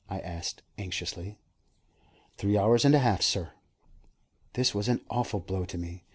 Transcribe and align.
I 0.09 0.19
asked 0.19 0.63
anxiously. 0.79 1.37
"Three 2.35 2.57
hours 2.57 2.85
and 2.85 2.95
a 2.95 2.97
half, 2.97 3.21
sir." 3.21 3.51
This 4.53 4.73
was 4.73 4.89
an 4.89 5.01
awful 5.11 5.41
blow 5.41 5.63
to 5.65 5.77
me. 5.77 6.05